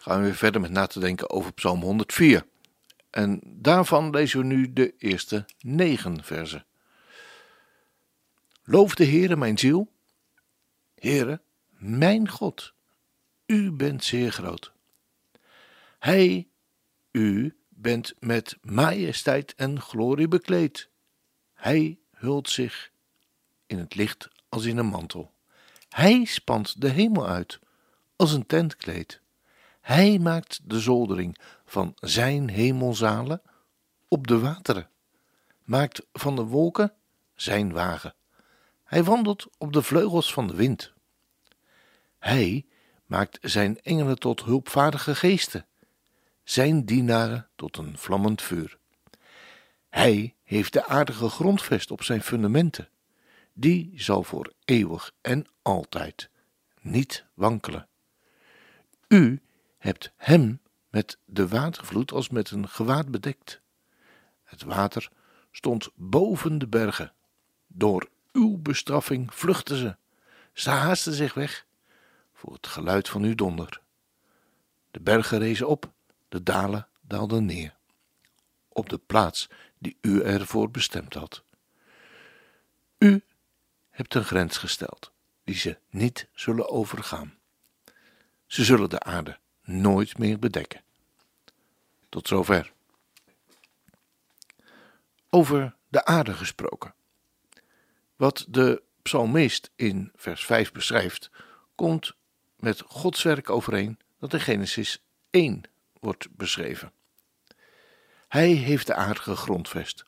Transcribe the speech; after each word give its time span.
gaan 0.00 0.18
we 0.18 0.24
weer 0.24 0.34
verder 0.34 0.60
met 0.60 0.70
na 0.70 0.86
te 0.86 1.00
denken 1.00 1.30
over 1.30 1.52
Psalm 1.52 1.80
104. 1.80 2.46
En 3.10 3.40
daarvan 3.44 4.10
lezen 4.10 4.38
we 4.38 4.44
nu 4.44 4.72
de 4.72 4.94
eerste 4.98 5.44
negen 5.58 6.24
versen. 6.24 6.66
Loof 8.64 8.94
de 8.94 9.04
Heere, 9.04 9.36
mijn 9.36 9.58
ziel. 9.58 9.92
Heere, 10.94 11.40
mijn 11.68 12.28
God, 12.28 12.74
u 13.46 13.70
bent 13.70 14.04
zeer 14.04 14.32
groot. 14.32 14.72
Hij, 15.98 16.48
u, 17.10 17.56
bent 17.68 18.14
met 18.18 18.56
majesteit 18.62 19.54
en 19.54 19.80
glorie 19.80 20.28
bekleed. 20.28 20.88
Hij 21.54 21.98
hult 22.10 22.50
zich 22.50 22.90
in 23.66 23.78
het 23.78 23.94
licht 23.94 24.28
als 24.48 24.64
in 24.64 24.76
een 24.76 24.86
mantel. 24.86 25.32
Hij 25.88 26.24
spant 26.24 26.80
de 26.80 26.88
hemel 26.88 27.26
uit 27.26 27.58
als 28.16 28.32
een 28.32 28.46
tentkleed. 28.46 29.20
Hij 29.80 30.18
maakt 30.18 30.60
de 30.64 30.80
zoldering 30.80 31.38
van 31.64 31.92
zijn 31.94 32.48
hemelzalen 32.48 33.42
op 34.08 34.26
de 34.26 34.38
wateren, 34.38 34.88
maakt 35.64 36.06
van 36.12 36.36
de 36.36 36.44
wolken 36.44 36.92
zijn 37.34 37.72
wagen. 37.72 38.14
Hij 38.84 39.04
wandelt 39.04 39.46
op 39.58 39.72
de 39.72 39.82
vleugels 39.82 40.32
van 40.32 40.46
de 40.46 40.54
wind. 40.54 40.92
Hij 42.18 42.66
maakt 43.06 43.38
zijn 43.40 43.80
engelen 43.80 44.18
tot 44.18 44.44
hulpvaardige 44.44 45.14
geesten, 45.14 45.66
zijn 46.44 46.84
dienaren 46.84 47.48
tot 47.56 47.76
een 47.76 47.98
vlammend 47.98 48.42
vuur. 48.42 48.78
Hij 49.88 50.34
heeft 50.42 50.72
de 50.72 50.86
aardige 50.86 51.28
grondvest 51.28 51.90
op 51.90 52.02
zijn 52.02 52.22
fundamenten. 52.22 52.88
Die 53.52 53.92
zal 53.96 54.22
voor 54.22 54.52
eeuwig 54.64 55.12
en 55.20 55.46
altijd 55.62 56.30
niet 56.80 57.24
wankelen. 57.34 57.88
U 59.08 59.40
hebt 59.80 60.12
hem 60.16 60.60
met 60.88 61.18
de 61.24 61.48
watervloed 61.48 62.12
als 62.12 62.28
met 62.28 62.50
een 62.50 62.68
gewaad 62.68 63.10
bedekt. 63.10 63.60
Het 64.44 64.62
water 64.62 65.10
stond 65.50 65.88
boven 65.94 66.58
de 66.58 66.66
bergen. 66.66 67.12
Door 67.66 68.08
uw 68.32 68.58
bestraffing 68.58 69.34
vluchtten 69.34 69.76
ze. 69.76 69.96
Ze 70.52 70.70
haasten 70.70 71.12
zich 71.12 71.34
weg 71.34 71.66
voor 72.32 72.52
het 72.52 72.66
geluid 72.66 73.08
van 73.08 73.22
uw 73.22 73.34
donder. 73.34 73.80
De 74.90 75.00
bergen 75.00 75.38
rezen 75.38 75.68
op, 75.68 75.92
de 76.28 76.42
dalen 76.42 76.88
daalden 77.00 77.44
neer. 77.44 77.76
Op 78.68 78.88
de 78.88 78.98
plaats 78.98 79.48
die 79.78 79.96
u 80.00 80.22
ervoor 80.22 80.70
bestemd 80.70 81.14
had. 81.14 81.44
U 82.98 83.22
hebt 83.90 84.14
een 84.14 84.24
grens 84.24 84.56
gesteld 84.56 85.12
die 85.44 85.56
ze 85.56 85.78
niet 85.90 86.28
zullen 86.34 86.68
overgaan. 86.68 87.34
Ze 88.46 88.64
zullen 88.64 88.90
de 88.90 89.00
aarde 89.00 89.38
nooit 89.70 90.18
meer 90.18 90.38
bedekken. 90.38 90.82
Tot 92.08 92.28
zover. 92.28 92.72
Over 95.30 95.76
de 95.88 96.04
aarde 96.04 96.32
gesproken. 96.32 96.94
Wat 98.16 98.46
de 98.48 98.82
psalmist 99.02 99.70
in 99.76 100.12
vers 100.14 100.44
5 100.44 100.72
beschrijft, 100.72 101.30
komt 101.74 102.14
met 102.56 102.80
Gods 102.80 103.22
werk 103.22 103.50
overeen 103.50 103.98
dat 104.18 104.32
in 104.32 104.40
Genesis 104.40 105.02
1 105.30 105.62
wordt 106.00 106.36
beschreven. 106.36 106.92
Hij 108.28 108.50
heeft 108.50 108.86
de 108.86 108.94
aarde 108.94 109.20
gegrondvest 109.20 110.04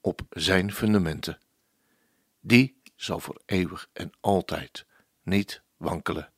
op 0.00 0.20
zijn 0.30 0.72
fundamenten. 0.72 1.38
Die 2.40 2.80
zal 2.96 3.20
voor 3.20 3.40
eeuwig 3.46 3.88
en 3.92 4.12
altijd 4.20 4.86
niet 5.22 5.62
wankelen. 5.76 6.32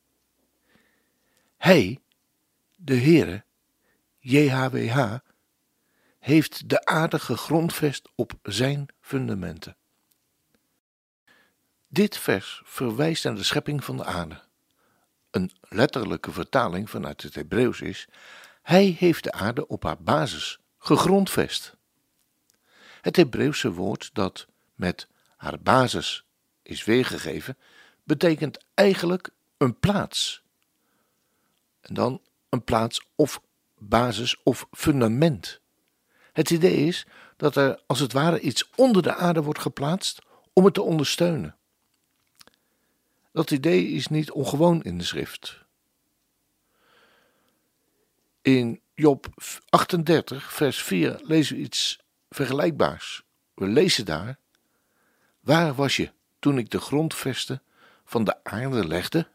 Hij 1.57 1.99
de 2.79 2.95
Heere, 2.95 3.43
JHWH, 4.19 5.15
heeft 6.19 6.69
de 6.69 6.85
aarde 6.85 7.19
gegrondvest 7.19 8.09
op 8.15 8.33
zijn 8.43 8.87
fundamenten. 8.99 9.75
Dit 11.87 12.17
vers 12.17 12.61
verwijst 12.65 13.23
naar 13.23 13.35
de 13.35 13.43
schepping 13.43 13.83
van 13.83 13.97
de 13.97 14.05
aarde. 14.05 14.41
Een 15.31 15.51
letterlijke 15.61 16.31
vertaling 16.31 16.89
vanuit 16.89 17.21
het 17.21 17.35
Hebreeuws 17.35 17.81
is: 17.81 18.07
Hij 18.61 18.85
heeft 18.85 19.23
de 19.23 19.31
aarde 19.31 19.67
op 19.67 19.83
haar 19.83 20.01
basis 20.01 20.59
gegrondvest. 20.77 21.75
Het 23.01 23.15
Hebreeuwse 23.15 23.71
woord 23.71 24.09
dat 24.13 24.47
met 24.75 25.07
haar 25.37 25.59
basis 25.59 26.25
is 26.63 26.83
weergegeven, 26.83 27.57
betekent 28.03 28.65
eigenlijk 28.73 29.29
een 29.57 29.79
plaats. 29.79 30.43
En 31.81 31.93
dan 31.93 32.21
een 32.49 32.63
plaats 32.63 33.07
of 33.15 33.41
basis 33.77 34.43
of 34.43 34.67
fundament. 34.71 35.61
Het 36.33 36.49
idee 36.49 36.75
is 36.75 37.07
dat 37.37 37.55
er 37.55 37.81
als 37.87 37.99
het 37.99 38.13
ware 38.13 38.39
iets 38.39 38.69
onder 38.75 39.01
de 39.01 39.15
aarde 39.15 39.41
wordt 39.43 39.59
geplaatst 39.59 40.21
om 40.53 40.65
het 40.65 40.73
te 40.73 40.81
ondersteunen. 40.81 41.55
Dat 43.31 43.51
idee 43.51 43.87
is 43.87 44.07
niet 44.07 44.31
ongewoon 44.31 44.83
in 44.83 44.97
de 44.97 45.03
schrift. 45.03 45.65
In 48.41 48.81
Job 48.93 49.27
38, 49.69 50.53
vers 50.53 50.83
4 50.83 51.19
lezen 51.23 51.55
we 51.55 51.61
iets 51.61 51.99
vergelijkbaars. 52.29 53.23
We 53.53 53.67
lezen 53.67 54.05
daar: 54.05 54.39
Waar 55.39 55.75
was 55.75 55.95
je 55.95 56.11
toen 56.39 56.57
ik 56.57 56.69
de 56.69 56.79
grondvesten 56.79 57.61
van 58.05 58.23
de 58.23 58.43
aarde 58.43 58.87
legde? 58.87 59.27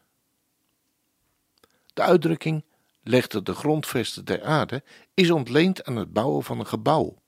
De 1.93 2.01
uitdrukking 2.01 2.63
legde 3.03 3.43
de 3.43 3.53
grondvesten 3.53 4.25
der 4.25 4.43
aarde 4.43 4.83
is 5.13 5.31
ontleend 5.31 5.83
aan 5.83 5.95
het 5.95 6.13
bouwen 6.13 6.43
van 6.43 6.59
een 6.59 6.67
gebouw. 6.67 7.21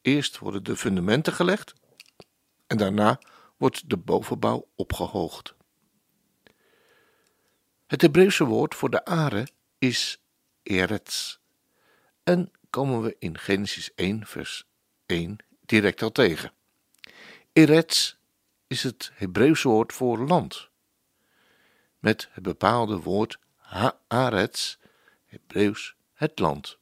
Eerst 0.00 0.38
worden 0.38 0.64
de 0.64 0.76
fundamenten 0.76 1.32
gelegd 1.32 1.74
en 2.66 2.76
daarna 2.76 3.18
wordt 3.56 3.90
de 3.90 3.96
bovenbouw 3.96 4.68
opgehoogd. 4.74 5.54
Het 7.86 8.00
Hebreeuwse 8.00 8.44
woord 8.44 8.74
voor 8.74 8.90
de 8.90 9.04
aarde 9.04 9.48
is 9.78 10.22
eretz 10.62 11.38
en 12.22 12.50
komen 12.70 13.02
we 13.02 13.16
in 13.18 13.38
Genesis 13.38 13.94
1 13.94 14.26
vers 14.26 14.66
1 15.06 15.36
direct 15.60 16.02
al 16.02 16.12
tegen. 16.12 16.52
Eretz 17.52 18.14
is 18.66 18.82
het 18.82 19.10
Hebreeuwse 19.14 19.68
woord 19.68 19.92
voor 19.92 20.18
land. 20.18 20.68
Met 21.98 22.28
het 22.32 22.42
bepaalde 22.42 22.96
woord 22.96 23.38
Haaretz, 23.74 24.76
Hebreeuws 25.24 25.94
het 26.12 26.38
land. 26.38 26.78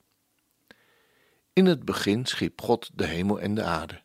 In 1.53 1.67
het 1.67 1.85
begin 1.85 2.27
schiep 2.27 2.61
God 2.61 2.91
de 2.95 3.07
hemel 3.07 3.41
en 3.41 3.55
de 3.55 3.63
aarde, 3.63 4.03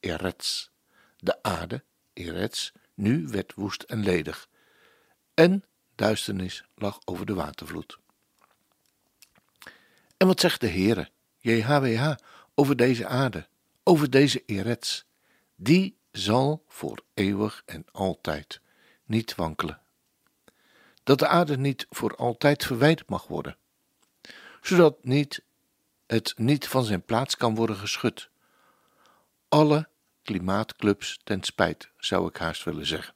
Eretz. 0.00 0.68
De 1.16 1.42
aarde, 1.42 1.84
Eretz, 2.12 2.70
nu 2.94 3.28
werd 3.28 3.54
woest 3.54 3.82
en 3.82 4.02
ledig, 4.02 4.48
en 5.34 5.64
duisternis 5.94 6.64
lag 6.74 6.98
over 7.04 7.26
de 7.26 7.34
watervloed. 7.34 7.98
En 10.16 10.26
wat 10.26 10.40
zegt 10.40 10.60
de 10.60 10.68
Heere, 10.68 11.10
JHWH, 11.38 12.14
over 12.54 12.76
deze 12.76 13.06
aarde, 13.06 13.48
over 13.82 14.10
deze 14.10 14.42
Eretz? 14.46 15.02
Die 15.56 15.98
zal 16.10 16.64
voor 16.68 17.04
eeuwig 17.14 17.62
en 17.66 17.84
altijd 17.90 18.60
niet 19.04 19.34
wankelen 19.34 19.81
dat 21.02 21.18
de 21.18 21.26
aarde 21.26 21.58
niet 21.58 21.86
voor 21.90 22.16
altijd 22.16 22.64
verwijderd 22.64 23.08
mag 23.08 23.26
worden, 23.26 23.56
zodat 24.60 25.04
niet, 25.04 25.42
het 26.06 26.34
niet 26.36 26.68
van 26.68 26.84
zijn 26.84 27.04
plaats 27.04 27.36
kan 27.36 27.54
worden 27.54 27.76
geschud. 27.76 28.30
Alle 29.48 29.88
klimaatclubs 30.22 31.20
ten 31.24 31.42
spijt, 31.42 31.90
zou 31.96 32.28
ik 32.28 32.36
haast 32.36 32.64
willen 32.64 32.86
zeggen. 32.86 33.14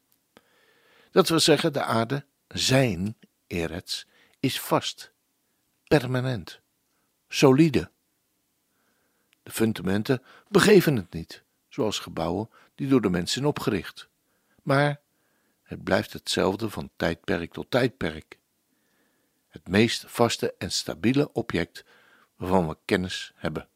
Dat 1.11 1.29
wil 1.29 1.41
zeggen, 1.41 1.73
de 1.73 1.83
aarde, 1.83 2.25
zijn 2.49 3.17
erets, 3.47 4.06
is 4.41 4.61
vast, 4.61 5.12
permanent, 5.87 6.61
solide. 7.29 7.91
De 9.43 9.50
fundamenten 9.50 10.23
begeven 10.49 10.97
het 10.97 11.12
niet, 11.12 11.43
zoals 11.69 11.99
gebouwen 11.99 12.50
die 12.75 12.88
door 12.88 13.00
de 13.00 13.11
mensen 13.11 13.35
zijn 13.35 13.47
opgericht, 13.47 14.09
maar 14.62 15.00
het 15.67 15.85
blijft 15.85 16.13
hetzelfde 16.13 16.71
van 16.71 16.91
tijdperk 16.97 17.53
tot 17.53 17.71
tijdperk. 17.71 18.39
Het 19.49 19.69
meest 19.69 20.05
vaste 20.07 20.55
en 20.59 20.73
stabiele 20.73 21.33
object 21.33 21.85
waarvan 22.37 22.69
we 22.69 22.77
kennis 22.85 23.33
hebben. 23.35 23.69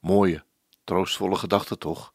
Mooie, 0.00 0.44
troostvolle 0.84 1.36
gedachten 1.36 1.78
toch? 1.78 2.12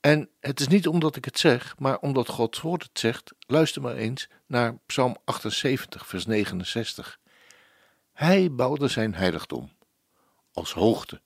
En 0.00 0.30
het 0.40 0.60
is 0.60 0.68
niet 0.68 0.86
omdat 0.86 1.16
ik 1.16 1.24
het 1.24 1.38
zeg, 1.38 1.78
maar 1.78 1.98
omdat 1.98 2.28
Gods 2.28 2.60
woord 2.60 2.82
het 2.82 2.98
zegt. 2.98 3.32
Luister 3.38 3.82
maar 3.82 3.96
eens 3.96 4.28
naar 4.46 4.78
Psalm 4.86 5.16
78, 5.24 6.06
vers 6.06 6.26
69. 6.26 7.20
Hij 8.12 8.52
bouwde 8.52 8.88
zijn 8.88 9.14
heiligdom 9.14 9.72
als 10.52 10.72
hoogte 10.72 11.20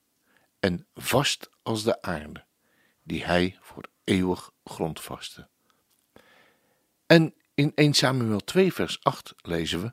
en 0.60 0.86
vast 0.94 1.50
als 1.62 1.82
de 1.82 2.02
aarde, 2.02 2.44
die 3.02 3.24
hij 3.24 3.58
voor 3.60 3.84
eeuwig 4.06 4.50
grondvaste. 4.64 5.48
En 7.06 7.34
in 7.54 7.72
1 7.74 7.94
Samuel 7.94 8.40
2, 8.40 8.72
vers 8.72 8.98
8 9.02 9.34
lezen 9.36 9.82
we: 9.82 9.92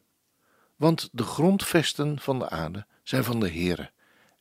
Want 0.75 1.10
de 1.12 1.24
grondvesten 1.24 2.19
van 2.19 2.39
de 2.39 2.50
aarde 2.50 2.86
zijn 3.04 3.24
van 3.24 3.39
de 3.39 3.50
Heere, 3.50 3.92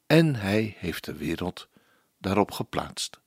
en 0.07 0.35
hij 0.35 0.77
heeft 0.79 1.05
de 1.05 1.17
wereld 1.17 1.69
daarop 2.19 2.51
geplaatst. 2.51 3.21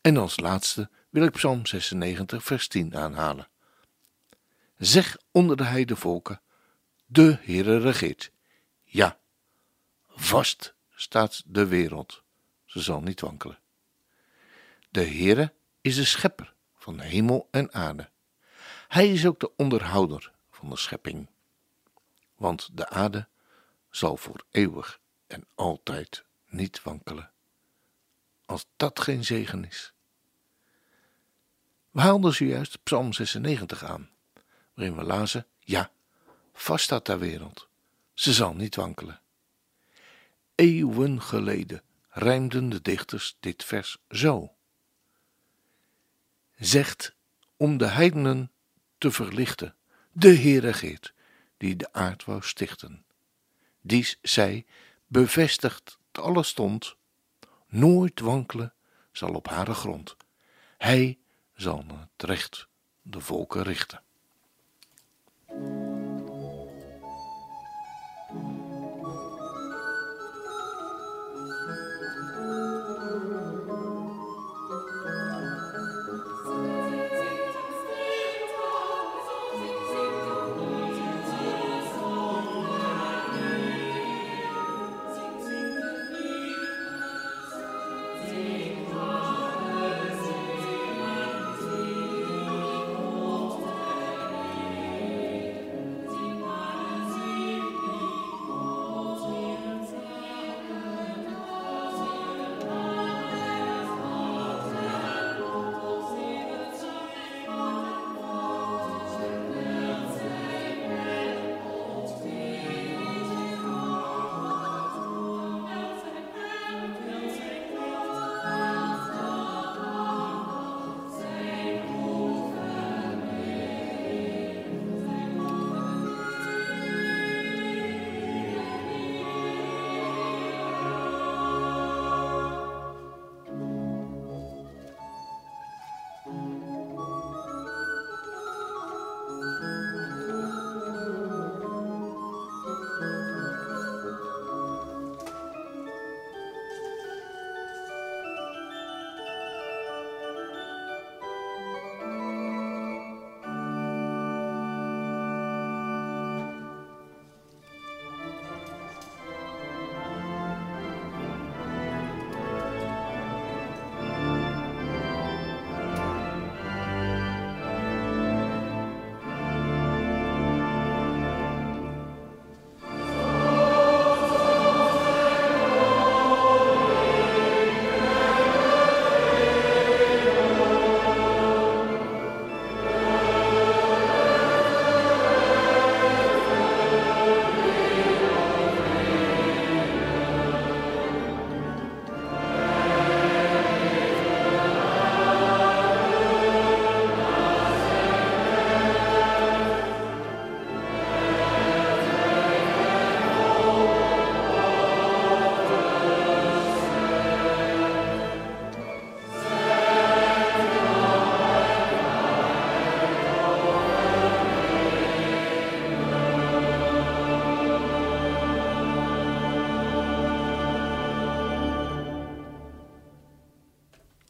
En 0.00 0.16
als 0.16 0.40
laatste 0.40 0.90
wil 1.10 1.24
ik 1.24 1.32
Psalm 1.32 1.66
96, 1.66 2.44
vers 2.44 2.68
10 2.68 2.96
aanhalen. 2.96 3.48
Zeg 4.76 5.16
onder 5.30 5.56
de 5.56 5.64
heidevolken, 5.64 6.40
de 7.06 7.38
Heere 7.40 7.78
regeert. 7.78 8.30
Ja, 8.82 9.18
vast 10.08 10.74
staat 10.94 11.42
de 11.46 11.66
wereld, 11.66 12.22
ze 12.64 12.80
zal 12.80 13.00
niet 13.00 13.20
wankelen. 13.20 13.58
De 14.96 15.06
Heere 15.06 15.52
is 15.80 15.94
de 15.94 16.04
schepper 16.04 16.54
van 16.74 17.00
hemel 17.00 17.48
en 17.50 17.72
aarde. 17.72 18.10
Hij 18.88 19.12
is 19.12 19.26
ook 19.26 19.40
de 19.40 19.56
onderhouder 19.56 20.32
van 20.50 20.70
de 20.70 20.76
schepping. 20.76 21.28
Want 22.36 22.68
de 22.72 22.88
aarde 22.88 23.28
zal 23.90 24.16
voor 24.16 24.44
eeuwig 24.50 25.00
en 25.26 25.46
altijd 25.54 26.24
niet 26.46 26.82
wankelen. 26.82 27.30
Als 28.46 28.66
dat 28.76 29.00
geen 29.00 29.24
zegen 29.24 29.64
is. 29.64 29.92
We 31.90 32.00
haalden 32.00 32.34
zojuist 32.34 32.82
Psalm 32.82 33.12
96 33.12 33.84
aan, 33.84 34.10
waarin 34.74 34.96
we 34.96 35.02
lazen: 35.02 35.46
Ja, 35.58 35.90
vast 36.52 36.84
staat 36.84 37.06
de 37.06 37.18
wereld, 37.18 37.68
ze 38.14 38.32
zal 38.32 38.54
niet 38.54 38.76
wankelen. 38.76 39.20
Eeuwen 40.54 41.22
geleden 41.22 41.82
rijmden 42.08 42.68
de 42.68 42.82
dichters 42.82 43.36
dit 43.40 43.64
vers 43.64 43.98
zo: 44.10 44.55
Zegt 46.56 47.14
om 47.56 47.76
de 47.76 47.86
heidenen 47.86 48.52
te 48.98 49.10
verlichten, 49.10 49.74
de 50.12 50.36
Heere 50.36 50.72
geert, 50.72 51.14
die 51.56 51.76
de 51.76 51.92
aard 51.92 52.24
wou 52.24 52.42
stichten. 52.42 53.04
Dies 53.80 54.18
zij 54.22 54.66
bevestigt 55.06 55.98
alles 56.16 56.48
stond, 56.48 56.96
nooit 57.66 58.20
wankelen 58.20 58.74
zal 59.12 59.34
op 59.34 59.48
hare 59.48 59.74
grond. 59.74 60.16
Hij 60.78 61.18
zal 61.54 61.84
het 61.86 62.28
recht 62.28 62.68
de 63.02 63.20
volken 63.20 63.62
richten. 63.62 64.02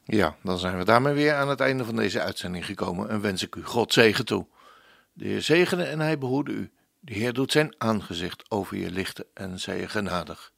Ja, 0.08 0.36
dan 0.42 0.58
zijn 0.58 0.78
we 0.78 0.84
daarmee 0.84 1.14
weer 1.14 1.34
aan 1.34 1.48
het 1.48 1.60
einde 1.60 1.84
van 1.84 1.96
deze 1.96 2.20
uitzending 2.20 2.66
gekomen 2.66 3.08
en 3.08 3.20
wens 3.20 3.42
ik 3.42 3.54
u 3.54 3.64
God 3.64 3.92
zegen 3.92 4.24
toe. 4.24 4.46
De 5.12 5.24
Heer 5.24 5.42
zegene 5.42 5.84
en 5.84 6.00
hij 6.00 6.18
behoede 6.18 6.52
u. 6.52 6.70
De 7.00 7.14
Heer 7.14 7.32
doet 7.32 7.52
zijn 7.52 7.74
aangezicht 7.78 8.50
over 8.50 8.76
je 8.76 8.90
lichten 8.90 9.24
en 9.34 9.60
zij 9.60 9.80
je 9.80 9.88
genadig. 9.88 10.52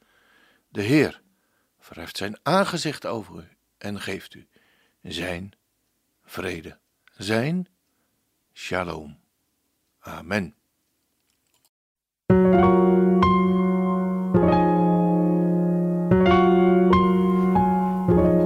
De 0.69 0.83
Heer 0.83 1.21
verheft 1.79 2.17
zijn 2.17 2.39
aangezicht 2.43 3.07
over 3.07 3.39
u 3.39 3.49
en 3.79 4.01
geeft 4.01 4.35
u 4.35 4.47
zijn 5.03 5.53
vrede, 6.25 6.79
zijn 7.17 7.69
shalom. 8.53 9.19
Amen. 9.99 10.55